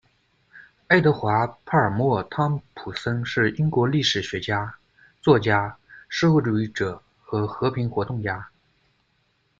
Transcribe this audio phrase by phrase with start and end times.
[0.87, 4.73] 爱德华·帕尔默·汤普森是英国历史学家，
[5.21, 5.77] 作家，
[6.09, 8.49] 社会主义者和和平活动家。